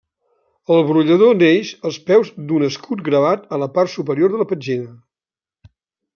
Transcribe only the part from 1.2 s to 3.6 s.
neix als peus d'un escut gravat